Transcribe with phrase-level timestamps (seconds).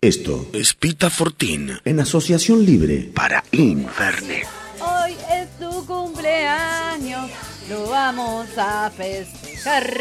[0.00, 3.10] Esto es Pita Fortín en asociación libre.
[3.12, 4.46] para Infernet.
[4.80, 7.28] Hoy es tu cumpleaños,
[7.68, 9.92] lo vamos a festejar.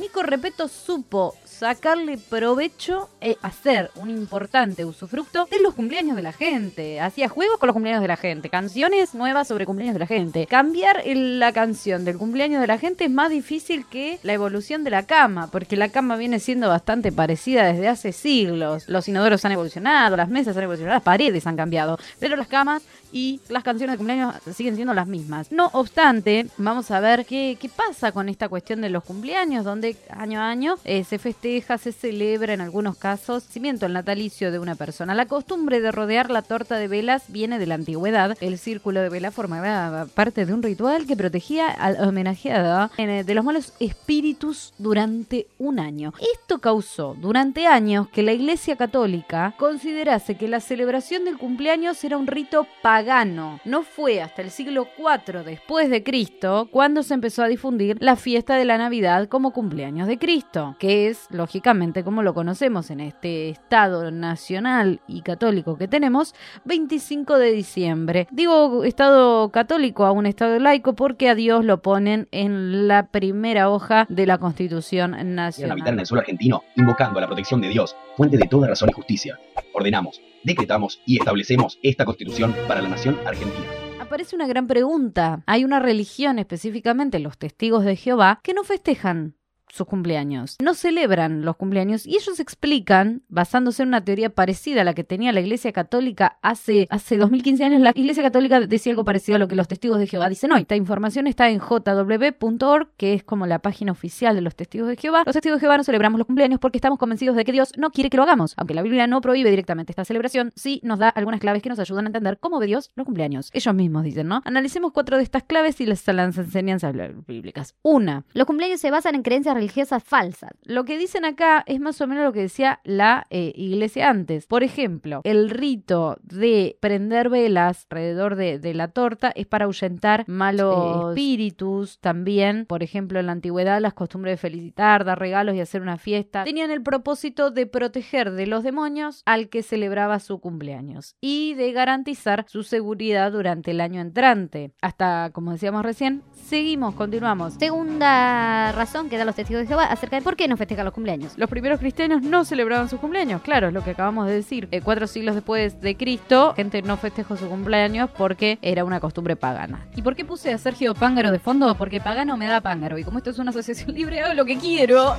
[0.00, 6.32] Nico Repeto supo sacarle provecho e hacer un importante usufructo de los cumpleaños de la
[6.32, 7.00] gente.
[7.00, 10.46] Hacía juegos con los cumpleaños de la gente, canciones nuevas sobre cumpleaños de la gente.
[10.46, 14.90] Cambiar la canción del cumpleaños de la gente es más difícil que la evolución de
[14.90, 18.88] la cama, porque la cama viene siendo bastante parecida desde hace siglos.
[18.88, 22.82] Los inodoros han evolucionado, las mesas han evolucionado, las paredes han cambiado, pero las camas
[23.12, 25.52] y las canciones de cumpleaños siguen siendo las mismas.
[25.52, 29.96] No obstante, vamos a ver qué, qué pasa con esta cuestión de los cumpleaños, donde
[30.10, 34.58] año a año eh, se festeja, se celebra en algunos casos, cimiento el natalicio de
[34.58, 35.14] una persona.
[35.14, 38.34] La costumbre de rodear la torta de velas viene de la antigüedad.
[38.40, 43.34] El círculo de vela formaba parte de un ritual que protegía al homenajeado eh, de
[43.34, 46.14] los malos espíritus durante un año.
[46.34, 52.16] Esto causó durante años que la Iglesia Católica considerase que la celebración del cumpleaños era
[52.16, 53.60] un rito pagano.
[53.66, 58.16] No fue hasta el siglo IV después de Cristo cuando se empezó a difundir la
[58.16, 63.00] fiesta de la Navidad como cumpleaños de Cristo, que es lógicamente como lo conocemos en
[63.00, 66.34] este Estado nacional y católico que tenemos,
[66.64, 68.28] 25 de diciembre.
[68.30, 73.68] Digo Estado católico a un Estado laico porque a Dios lo ponen en la primera
[73.68, 75.98] hoja de la Constitución habitar en Nacional.
[75.98, 79.38] el suelo argentino, invocando a la protección de Dios, fuente de toda razón y justicia.
[79.72, 83.66] Ordenamos, decretamos y establecemos esta constitución para la nación argentina.
[84.00, 85.42] Aparece una gran pregunta.
[85.46, 89.34] Hay una religión, específicamente los testigos de Jehová, que no festejan
[89.74, 90.56] sus cumpleaños.
[90.62, 95.02] No celebran los cumpleaños y ellos explican, basándose en una teoría parecida a la que
[95.02, 99.38] tenía la Iglesia Católica hace, hace 2015 años, la Iglesia Católica decía algo parecido a
[99.40, 100.62] lo que los testigos de Jehová dicen hoy.
[100.62, 104.96] Esta información está en jw.org, que es como la página oficial de los testigos de
[104.96, 105.24] Jehová.
[105.26, 107.90] Los testigos de Jehová no celebramos los cumpleaños porque estamos convencidos de que Dios no
[107.90, 108.54] quiere que lo hagamos.
[108.56, 111.80] Aunque la Biblia no prohíbe directamente esta celebración, sí nos da algunas claves que nos
[111.80, 113.50] ayudan a entender cómo ve Dios los cumpleaños.
[113.52, 114.40] Ellos mismos dicen, ¿no?
[114.44, 116.94] Analicemos cuatro de estas claves y las enseñanzas
[117.26, 117.74] bíblicas.
[117.82, 119.63] Una, Los cumpleaños se basan en creencias religiosas
[120.04, 120.52] falsas.
[120.64, 124.46] lo que dicen acá es más o menos lo que decía la eh, iglesia antes.
[124.46, 130.24] Por ejemplo, el rito de prender velas alrededor de, de la torta es para ahuyentar
[130.26, 131.98] malos espíritus.
[132.00, 135.98] También, por ejemplo, en la antigüedad, las costumbres de felicitar, dar regalos y hacer una
[135.98, 141.54] fiesta tenían el propósito de proteger de los demonios al que celebraba su cumpleaños y
[141.54, 144.72] de garantizar su seguridad durante el año entrante.
[144.80, 147.54] Hasta, como decíamos recién, seguimos, continuamos.
[147.54, 150.94] Segunda razón que dan los testigos de Jehová acerca de por qué no festejan los
[150.94, 151.32] cumpleaños.
[151.36, 154.68] Los primeros cristianos no celebraban sus cumpleaños, claro, es lo que acabamos de decir.
[154.70, 159.36] Eh, cuatro siglos después de Cristo, gente no festejó su cumpleaños porque era una costumbre
[159.36, 159.86] pagana.
[159.96, 161.74] ¿Y por qué puse a Sergio Pángaro de fondo?
[161.76, 162.98] Porque pagano me da pángaro.
[162.98, 165.14] Y como esto es una asociación libre, hago lo que quiero.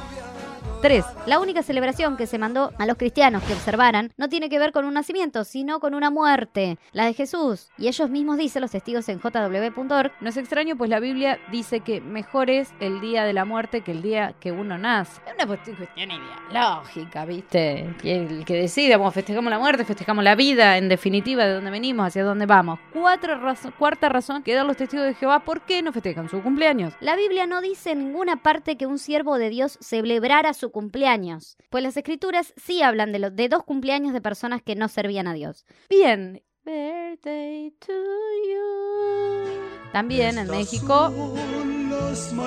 [0.86, 1.04] 3.
[1.26, 4.72] La única celebración que se mandó a los cristianos que observaran no tiene que ver
[4.72, 7.72] con un nacimiento, sino con una muerte, la de Jesús.
[7.80, 11.80] Y ellos mismos dicen, los testigos en jw.org, No es extraño, pues la Biblia dice
[11.80, 15.20] que mejor es el día de la muerte que el día que uno nace.
[15.26, 17.96] Es una cuestión ideológica, ¿viste?
[18.04, 22.06] Y el que decide, festejamos la muerte, festejamos la vida, en definitiva, de dónde venimos,
[22.06, 22.78] hacia dónde vamos.
[22.94, 26.94] Cuarta razón que dan los testigos de Jehová, ¿por qué no festejan su cumpleaños?
[27.00, 31.56] La Biblia no dice en ninguna parte que un siervo de Dios celebrara su cumpleaños,
[31.70, 35.26] pues las escrituras sí hablan de, lo- de dos cumpleaños de personas que no servían
[35.26, 35.66] a Dios.
[35.90, 36.44] Bien.
[36.66, 39.62] Birthday to you.
[39.94, 41.14] También en México,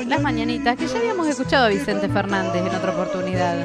[0.07, 3.65] las mañanitas, que ya habíamos escuchado a Vicente Fernández en otra oportunidad.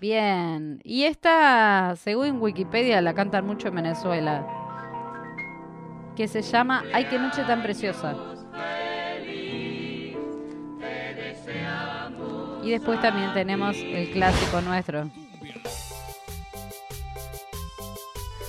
[0.00, 4.46] Bien, y esta, según Wikipedia, la cantan mucho en Venezuela.
[6.16, 8.14] Que se llama Ay, qué noche tan preciosa.
[12.68, 15.08] Y después también tenemos el clásico nuestro.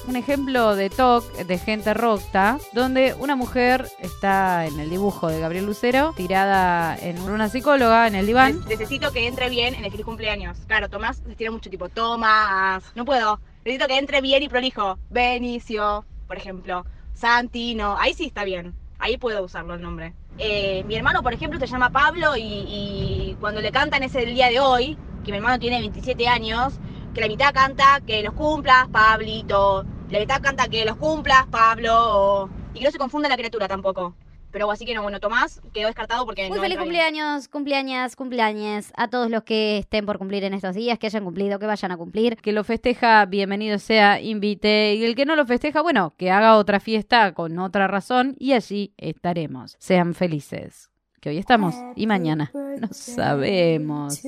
[0.10, 5.40] Un ejemplo de talk de gente rocta, donde una mujer está en el dibujo de
[5.40, 8.60] Gabriel Lucero, tirada en una psicóloga en el diván.
[8.68, 10.58] Necesito que entre bien en el feliz cumpleaños.
[10.68, 12.92] Claro, Tomás se estira mucho tipo, Tomás.
[12.96, 13.40] No puedo.
[13.64, 15.00] Necesito que entre bien y prolijo.
[15.10, 16.86] Benicio, por ejemplo.
[17.14, 17.96] Santino.
[17.98, 18.76] Ahí sí está bien.
[18.98, 20.14] Ahí puedo usarlo el nombre.
[20.38, 24.50] Eh, mi hermano, por ejemplo, se llama Pablo y cuando le cantan ese el día
[24.50, 26.74] de hoy, que mi hermano tiene 27 años,
[27.14, 29.86] que la mitad canta que los cumplas, Pablito.
[30.10, 32.50] La mitad canta que los cumplas, Pablo.
[32.74, 34.16] Y que no se confunda la criatura tampoco.
[34.52, 38.92] Pero así que no, bueno, Tomás quedó descartado porque Muy no feliz cumpleaños, cumpleaños, cumpleaños
[38.96, 41.92] a todos los que estén por cumplir en estos días, que hayan cumplido, que vayan
[41.92, 42.36] a cumplir.
[42.38, 44.96] Que lo festeja, bienvenido sea, invite.
[44.96, 48.54] Y el que no lo festeja, bueno, que haga otra fiesta con otra razón y
[48.54, 49.76] allí estaremos.
[49.78, 50.90] Sean felices.
[51.22, 54.22] Que hoy estamos y mañana no sabemos.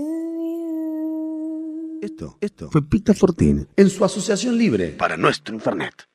[2.02, 6.11] Esto, esto fue Pita Fortín en su asociación libre para nuestro Infernet.